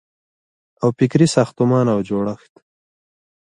او 0.81 0.87
فکري 0.97 1.27
ساختمان 1.35 1.85
او 1.93 1.99
جوړښت 2.07 2.53